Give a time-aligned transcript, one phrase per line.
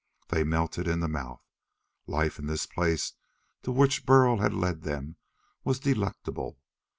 [0.29, 1.43] They melted in the mouth;
[2.07, 3.13] Life in this place
[3.61, 5.17] to which Burl had led them
[5.63, 6.57] was delectable!